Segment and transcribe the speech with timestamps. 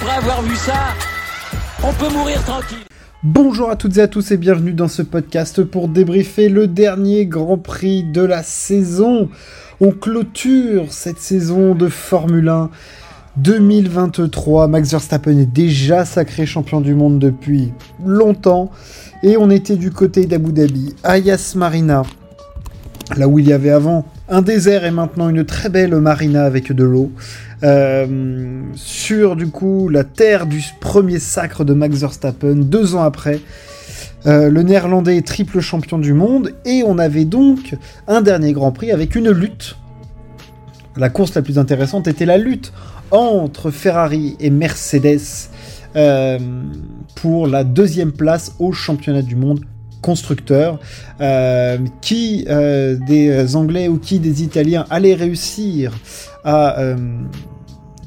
[0.00, 0.94] après avoir vu ça,
[1.82, 2.78] on peut mourir tranquille.
[3.24, 7.26] Bonjour à toutes et à tous et bienvenue dans ce podcast pour débriefer le dernier
[7.26, 9.28] Grand Prix de la saison.
[9.80, 12.70] On clôture cette saison de Formule 1
[13.38, 14.68] 2023.
[14.68, 17.72] Max Verstappen est déjà sacré champion du monde depuis
[18.04, 18.70] longtemps
[19.24, 22.04] et on était du côté d'Abu Dhabi, à Yas Marina,
[23.16, 26.72] là où il y avait avant un désert et maintenant une très belle marina avec
[26.72, 27.10] de l'eau.
[27.64, 33.40] Euh, sur du coup la terre du premier sacre de Max Verstappen, deux ans après.
[34.26, 38.72] Euh, le néerlandais est triple champion du monde et on avait donc un dernier Grand
[38.72, 39.76] Prix avec une lutte.
[40.96, 42.72] La course la plus intéressante était la lutte
[43.10, 45.48] entre Ferrari et Mercedes
[45.96, 46.38] euh,
[47.14, 49.60] pour la deuxième place au championnat du monde
[50.02, 50.78] constructeur.
[52.00, 55.92] qui des Anglais ou qui des Italiens allait réussir
[56.44, 56.96] à euh,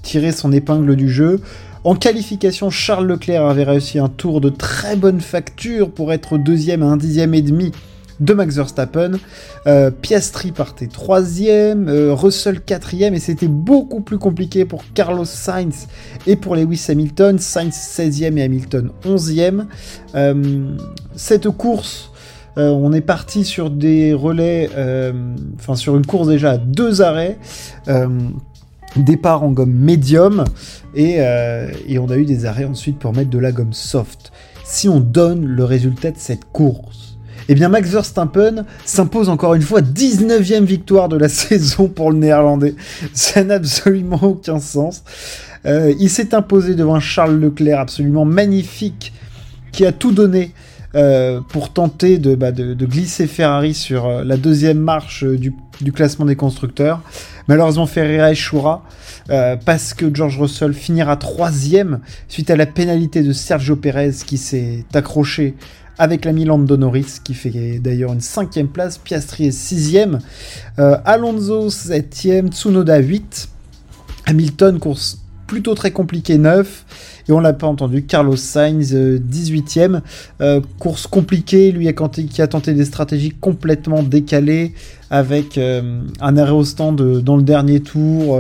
[0.02, 1.42] tirer son épingle du jeu.
[1.84, 6.84] En qualification, Charles Leclerc avait réussi un tour de très bonne facture pour être deuxième
[6.84, 7.72] à un dixième et demi
[8.22, 9.20] de Max Verstappen.
[9.68, 15.88] Euh, Piastri partait troisième, euh, Russell quatrième, et c'était beaucoup plus compliqué pour Carlos Sainz
[16.26, 17.38] et pour Lewis Hamilton.
[17.38, 19.66] Sainz 16e et Hamilton 11e.
[21.16, 22.12] cette course,
[22.56, 24.70] on est parti sur des relais,
[25.58, 27.38] enfin sur une course déjà à deux arrêts
[28.98, 30.44] départ en gomme médium
[30.98, 34.32] euh, et, on a eu des arrêts ensuite pour mettre de la gomme soft.
[34.64, 37.18] Si on donne le résultat de cette course,
[37.52, 42.18] eh bien Max Verstappen s'impose encore une fois 19e victoire de la saison pour le
[42.18, 42.76] néerlandais.
[43.12, 45.04] Ça n'a absolument aucun sens.
[45.66, 49.12] Euh, il s'est imposé devant Charles Leclerc absolument magnifique
[49.74, 50.54] qui a tout donné
[50.96, 56.38] euh, pour tenter de, bah, glisser Ferrari sur la deuxième marche du, du classement des
[56.38, 57.02] constructeurs.
[57.48, 58.84] Malheureusement, Ferreira échouera
[59.30, 64.38] euh, parce que George Russell finira troisième suite à la pénalité de Sergio Perez qui
[64.38, 65.56] s'est accroché
[66.02, 70.18] avec la Milan Norris qui fait d'ailleurs une cinquième place, Piastri est sixième,
[70.80, 73.48] euh, Alonso septième, Tsunoda 8,
[74.26, 76.86] Hamilton course plutôt très compliqué 9
[77.30, 80.02] et on l'a pas entendu, Carlos Sainz, 18ème.
[80.42, 81.88] Euh, euh, course compliquée, lui
[82.30, 84.74] qui a tenté des stratégies complètement décalées
[85.12, 88.40] avec un arrêt au stand dans le dernier tour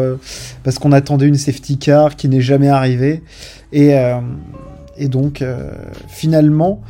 [0.64, 3.22] parce qu'on attendait une safety car qui n'est jamais arrivée.
[3.72, 3.94] Et,
[5.02, 5.44] et donc,
[6.08, 6.82] finalement,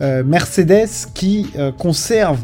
[0.00, 1.46] Mercedes qui
[1.78, 2.40] conserve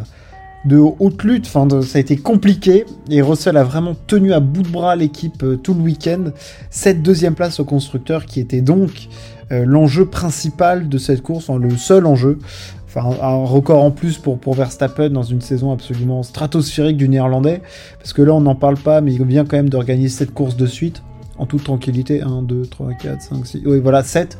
[0.64, 1.46] de haute lutte.
[1.46, 5.42] Enfin, ça a été compliqué et Russell a vraiment tenu à bout de bras l'équipe
[5.42, 6.24] euh, tout le week-end.
[6.70, 9.08] Cette deuxième place au constructeur qui était donc
[9.52, 12.38] euh, l'enjeu principal de cette course, le seul enjeu.
[12.86, 17.60] Enfin, un, record en plus pour, pour Verstappen dans une saison absolument stratosphérique du néerlandais.
[17.98, 20.56] Parce que là, on n'en parle pas, mais il vient quand même d'organiser cette course
[20.56, 21.02] de suite.
[21.38, 22.22] En toute tranquillité.
[22.22, 23.62] 1, 2, 3, 4, 5, 6.
[23.66, 24.38] Oui, voilà, 7.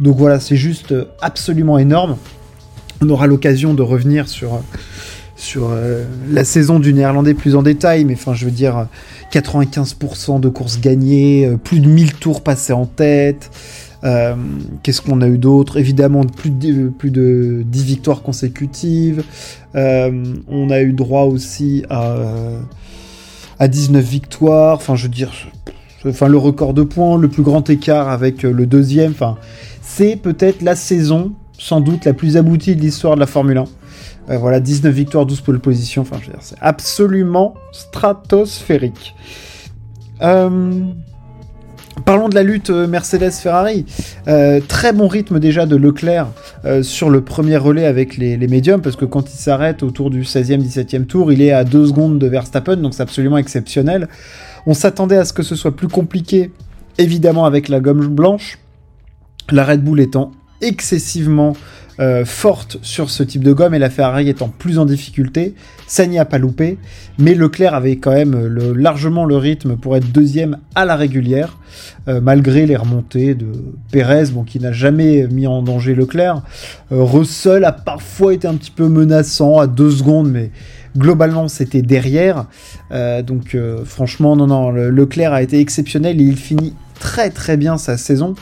[0.00, 2.16] Donc voilà, c'est juste euh, absolument énorme.
[3.00, 4.60] On aura l'occasion de revenir sur
[5.56, 8.88] euh, la saison du néerlandais plus en détail, mais enfin, je veux dire,
[9.32, 13.50] 95% de courses gagnées, euh, plus de 1000 tours passés en tête.
[14.04, 14.34] Euh,
[14.82, 15.78] qu'est-ce qu'on a eu d'autre?
[15.78, 19.24] Évidemment, plus de, plus de 10 victoires consécutives.
[19.74, 24.76] on a eu droit aussi à 19 victoires.
[24.76, 25.32] Enfin, je veux dire,
[26.06, 29.12] enfin, le record de points, le plus grand écart avec le deuxième.
[29.12, 29.36] Enfin,
[29.82, 33.64] c'est peut-être la saison, sans doute, la plus aboutie de l'histoire de la Formule 1.
[34.28, 36.02] Euh, voilà, 19 victoires, 12 pole position.
[36.02, 39.14] Enfin, c'est absolument stratosphérique.
[40.22, 40.80] Euh,
[42.04, 43.86] parlons de la lutte euh, Mercedes-Ferrari.
[44.68, 46.28] très bon rythme déjà de Leclerc
[46.82, 50.22] sur le premier relais avec les, les médiums, parce que quand il s'arrête autour du
[50.22, 54.08] 16e, 17e tour, il est à 2 secondes de Verstappen, donc c'est absolument exceptionnel.
[54.66, 56.50] On s'attendait à ce que ce soit plus compliqué,
[56.98, 58.58] évidemment avec la gomme blanche,
[59.50, 61.54] la Red Bull étant excessivement
[61.98, 65.54] euh, forte sur ce type de gomme et la Ferrari étant plus en difficulté.
[65.86, 66.76] Ça n'y a pas loupé,
[67.18, 71.56] mais Leclerc avait quand même le, largement le rythme pour être deuxième à la régulière,
[72.08, 73.46] euh, malgré les remontées de
[73.92, 76.42] Perez, bon, qui n'a jamais mis en danger Leclerc.
[76.92, 80.50] Euh, Russell a parfois été un petit peu menaçant à deux secondes, mais
[80.98, 82.46] globalement c'était derrière.
[83.26, 83.54] donc
[83.84, 88.34] franchement, non, non, Leclerc a été exceptionnel et il finit très très bien sa saison.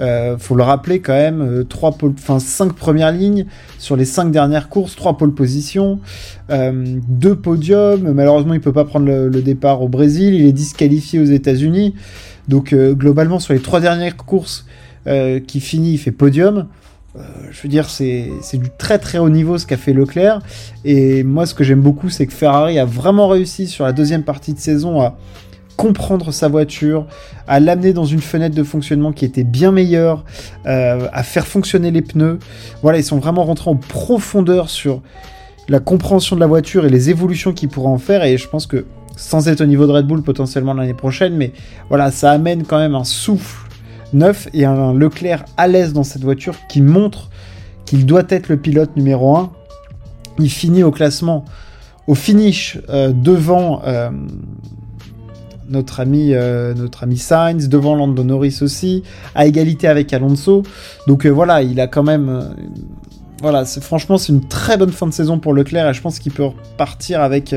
[0.00, 3.46] Euh, faut le rappeler quand même, euh, trois enfin 5 premières lignes
[3.78, 6.00] sur les 5 dernières courses, 3 pôles positions,
[6.48, 8.12] 2 euh, podiums.
[8.12, 11.94] Malheureusement, il peut pas prendre le, départ au Brésil, il est disqualifié aux États-Unis.
[12.48, 14.66] Donc globalement, sur les 3 dernières courses
[15.46, 16.66] qui finit, il fait podium.
[17.50, 20.40] je veux dire, c'est du très très haut niveau ce qu'a fait Leclerc.
[20.84, 24.24] Et moi, ce que j'aime beaucoup, c'est que Ferrari a vraiment réussi sur la deuxième
[24.24, 25.16] partie de saison à
[25.76, 27.06] comprendre sa voiture,
[27.46, 30.24] à l'amener dans une fenêtre de fonctionnement qui était bien meilleure,
[30.66, 32.38] euh, à faire fonctionner les pneus.
[32.82, 35.02] Voilà, ils sont vraiment rentrés en profondeur sur
[35.68, 38.24] la compréhension de la voiture et les évolutions qu'ils pourraient en faire.
[38.24, 38.86] Et je pense que
[39.16, 41.52] sans être au niveau de Red Bull potentiellement l'année prochaine, mais
[41.88, 43.68] voilà, ça amène quand même un souffle
[44.12, 47.30] neuf et un Leclerc à l'aise dans cette voiture qui montre
[47.84, 49.52] qu'il doit être le pilote numéro 1.
[50.38, 51.44] Il finit au classement,
[52.06, 54.10] au finish, euh, devant euh,
[55.68, 59.02] notre ami, euh, notre ami Sainz, devant Lando Norris aussi,
[59.34, 60.62] à égalité avec Alonso.
[61.06, 62.54] Donc voilà, il a quand même
[63.42, 66.32] voilà, franchement, c'est une très bonne fin de saison pour Leclerc et je pense qu'il
[66.32, 67.54] peut repartir avec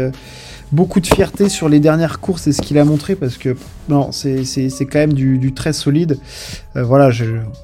[0.71, 3.55] beaucoup de fierté sur les dernières courses et ce qu'il a montré parce que
[3.89, 4.45] non, c'est
[4.81, 6.17] quand même du, très solide.
[6.75, 7.09] Euh, voilà,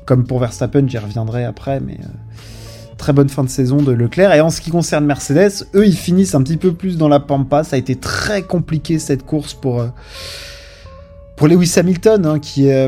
[0.05, 2.07] comme pour Verstappen, j'y reviendrai après, mais euh,
[2.97, 4.33] très bonne fin de saison de Leclerc.
[4.33, 7.19] Et en ce qui concerne Mercedes, eux, ils finissent un petit peu plus dans la
[7.19, 7.63] pampa.
[7.63, 9.81] Ça a été très compliqué cette course pour.
[9.81, 9.87] Euh,
[11.35, 12.87] pour Lewis Hamilton, hein, qui euh,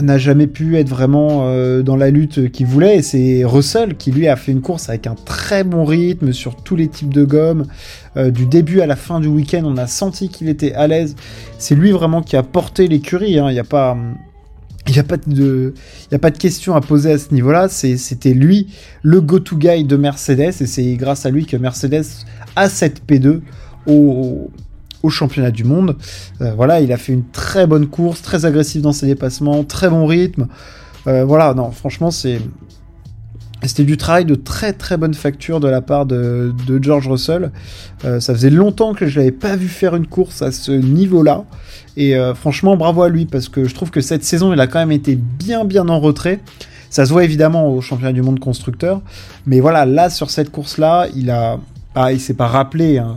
[0.00, 4.26] n'a jamais pu être vraiment euh, dans la lutte qu'il voulait, c'est Russell qui lui
[4.26, 7.64] a fait une course avec un très bon rythme sur tous les types de gomme.
[8.16, 11.14] Euh, du début à la fin du week-end, on a senti qu'il était à l'aise.
[11.58, 13.38] C'est lui vraiment qui a porté l'écurie.
[13.38, 13.48] Hein.
[13.50, 13.96] Il n'y a pas.
[14.86, 15.72] Il n'y a, pas de,
[16.12, 17.68] a pas de question à poser à ce niveau-là.
[17.68, 18.68] C'était lui
[19.02, 22.04] le go-to guy de Mercedes et c'est grâce à lui que Mercedes
[22.54, 23.40] a cette P2
[23.86, 24.50] au,
[25.04, 25.96] au championnat du monde.
[26.40, 29.88] Euh, voilà, il a fait une très bonne course, très agressif dans ses dépassements, très
[29.88, 30.48] bon rythme.
[31.06, 32.40] Euh, voilà, non, franchement, c'est
[33.68, 37.52] c'était du travail de très très bonne facture de la part de, George Russell.
[38.04, 41.44] Euh, ça faisait longtemps que je l'avais pas vu faire une course à ce niveau-là.
[41.96, 44.80] Et franchement, bravo à lui, parce que je trouve que cette saison, il a quand
[44.80, 46.40] même été bien bien en retrait.
[46.90, 49.00] Ça se voit évidemment au championnat du monde constructeur.
[49.46, 51.58] Mais voilà, là, sur cette course-là, il a...
[51.96, 53.14] Ah, il s'est pas rappelé, hein,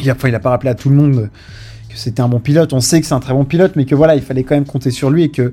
[0.00, 1.30] il n'a pas rappelé à tout le monde
[1.88, 2.72] que c'était un bon pilote.
[2.72, 4.64] On sait que c'est un très bon pilote, mais que voilà, il fallait quand même
[4.64, 5.52] compter sur lui et que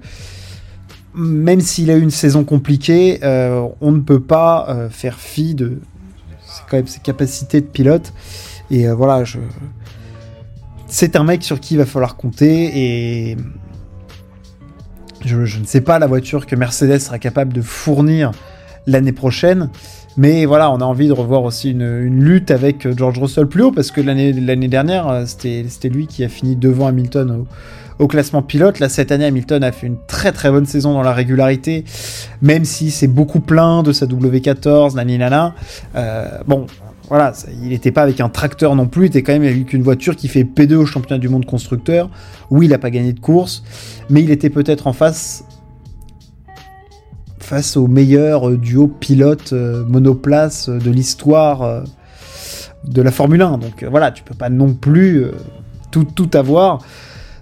[1.15, 5.55] même s'il a eu une saison compliquée, euh, on ne peut pas euh, faire fi
[5.55, 5.79] de
[6.85, 8.13] ses capacités de pilote.
[8.69, 9.23] Et euh, voilà,
[10.87, 13.37] c'est un mec sur qui il va falloir compter et
[15.23, 18.31] je, ne sais pas la voiture que Mercedes sera capable de fournir
[18.85, 19.69] l'année prochaine.
[20.17, 23.71] Mais voilà, on a envie de revoir aussi une, lutte avec George Russell plus haut,
[23.71, 27.45] parce que l'année dernière, c'était lui qui a fini devant Hamilton
[28.07, 28.79] classement pilote.
[28.79, 31.85] Là, cette année, Hamilton a fait une très très bonne saison dans la régularité,
[32.41, 35.55] même si c'est beaucoup plein de sa W14, nani nana.
[35.95, 36.67] Euh, bon,
[37.07, 39.83] voilà, il n'était pas avec un tracteur non plus, il était quand même avec une
[39.83, 42.09] voiture qui fait P2 au championnat du monde constructeur.
[42.49, 43.63] Oui, il n'a pas gagné de course,
[44.09, 45.45] mais il était peut-être en face
[47.39, 51.83] face au meilleur euh, duo pilote euh, monoplace de l'histoire
[52.83, 53.59] de la Formule 1.
[53.59, 55.25] Donc voilà, tu peux pas non plus
[55.91, 56.79] tout, tout avoir.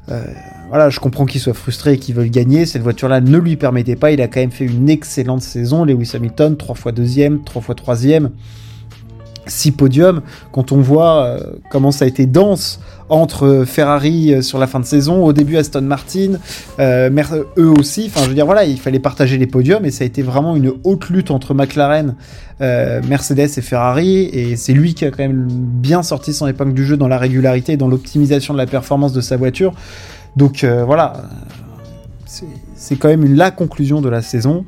[0.08, 2.66] Voilà, je comprends qu'il soit frustré et qu'il veuille gagner.
[2.66, 4.12] Cette voiture-là ne lui permettait pas.
[4.12, 5.86] Il a quand même fait une excellente saison.
[5.86, 8.32] Lewis Hamilton, trois fois deuxième, trois fois troisième,
[9.46, 10.22] six podiums.
[10.52, 11.38] Quand on voit
[11.70, 12.80] comment ça a été dense
[13.10, 16.34] entre Ferrari euh, sur la fin de saison, au début Aston Martin,
[16.80, 17.10] euh,
[17.58, 18.06] eux aussi.
[18.08, 20.56] Enfin, je veux dire, voilà, il fallait partager les podiums et ça a été vraiment
[20.56, 22.16] une haute lutte entre McLaren,
[22.62, 24.24] euh, Mercedes et Ferrari.
[24.34, 27.18] Et c'est lui qui a quand même bien sorti son épingle du jeu dans la
[27.18, 29.74] régularité et dans l'optimisation de la performance de sa voiture.
[30.36, 31.30] Donc voilà,
[32.76, 34.66] c'est quand même la conclusion de la saison.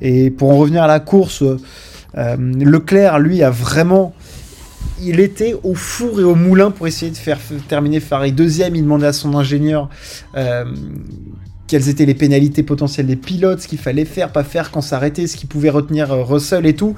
[0.00, 1.44] Et pour en revenir à la course,
[2.14, 4.14] Leclerc, lui, a vraiment
[5.00, 7.38] il était au four et au moulin pour essayer de faire
[7.68, 8.76] terminer Ferrari deuxième.
[8.76, 9.88] Il demandait à son ingénieur
[10.36, 10.64] euh,
[11.66, 15.26] quelles étaient les pénalités potentielles des pilotes, ce qu'il fallait faire, pas faire, quand s'arrêter,
[15.26, 16.94] ce qui pouvait retenir euh, Russell et tout.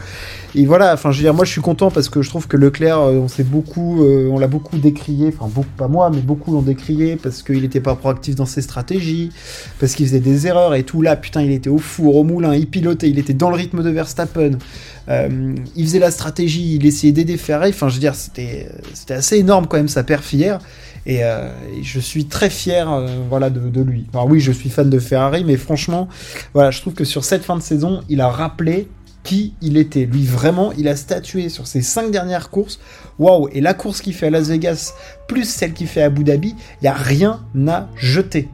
[0.55, 2.57] Et voilà, enfin, je veux dire, moi je suis content parce que je trouve que
[2.57, 6.63] Leclerc, euh, on s'est beaucoup, on l'a beaucoup décrié, enfin, pas moi, mais beaucoup l'ont
[6.63, 9.31] décrié parce qu'il n'était pas proactif dans ses stratégies,
[9.79, 11.01] parce qu'il faisait des erreurs et tout.
[11.01, 13.83] Là, putain, il était au four, au moulin, il pilotait, il était dans le rythme
[13.83, 14.59] de Verstappen.
[15.09, 17.71] Euh, il faisait la stratégie, il essayait d'aider Ferrari.
[17.71, 18.69] Enfin, je veux dire, c'était
[19.11, 20.61] assez énorme quand même sa perf hier.
[21.07, 21.51] Et, euh,
[21.83, 24.07] je suis très fier euh, voilà, de, lui.
[24.13, 26.09] Alors oui, je suis fan de Ferrari, mais franchement,
[26.55, 28.89] voilà, je trouve que sur cette fin de saison, il a rappelé
[29.23, 30.07] qui il était.
[30.07, 32.79] Lui, vraiment, il a statué sur ses cinq dernières courses.
[33.19, 34.95] Waouh Et la course qu'il fait à Las Vegas,
[35.29, 38.49] plus celle qu'il fait à Abu Dhabi, il n'y a rien à jeter.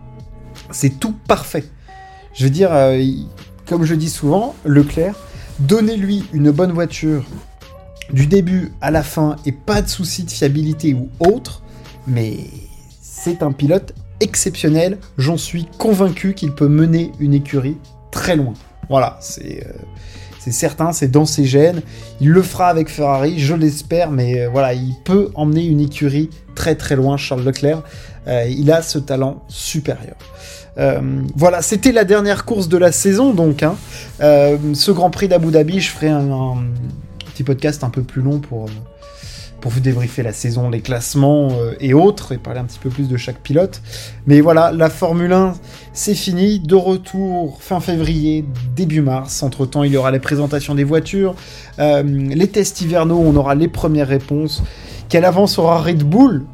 [0.71, 1.64] C'est tout parfait.
[2.35, 2.71] Je veux dire,
[3.66, 5.16] comme je dis souvent, Leclerc,
[5.61, 7.25] Donnez-lui une bonne voiture
[8.12, 11.62] du début à la fin et pas de soucis de fiabilité ou autre,
[12.07, 12.38] mais
[13.02, 14.99] c'est un pilote exceptionnel.
[15.19, 17.76] J'en suis convaincu qu'il peut mener une écurie
[18.11, 18.55] très loin.
[18.88, 19.73] Voilà, c'est euh,
[20.52, 21.82] certain, c'est dans ses gènes.
[22.20, 26.30] Il le fera avec Ferrari, je l'espère, mais euh, voilà, il peut emmener une écurie
[26.54, 27.82] très très loin, Charles Leclerc.
[28.26, 30.16] Euh, il a ce talent supérieur.
[30.78, 31.00] Euh,
[31.37, 33.62] voilà, c'était la dernière course de la saison, donc.
[33.62, 33.76] Hein.
[34.20, 36.56] Ce Grand Prix d'Abu Dhabi, je ferai un,
[37.32, 38.66] petit podcast un peu plus long pour,
[39.61, 41.50] pour vous débriefer la saison, les classements
[41.81, 43.83] et autres, et parler un petit peu plus de chaque pilote.
[44.26, 45.55] Mais voilà, la Formule 1,
[45.93, 46.61] c'est fini.
[46.61, 49.43] De retour fin février, début mars.
[49.43, 51.35] Entre-temps, il y aura les présentations des voitures,
[51.79, 54.62] les tests hivernaux, on aura les premières réponses.
[55.09, 56.45] Quelle avance aura Red Bull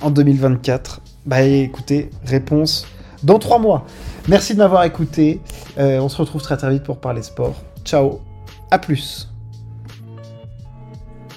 [0.00, 2.86] en 2024 Bah écoutez, réponse
[3.22, 3.84] dans trois mois.
[4.28, 5.40] Merci de m'avoir écouté.
[5.78, 7.54] Euh, on se retrouve très très vite pour parler sport.
[7.84, 8.20] Ciao,
[8.70, 9.28] à plus.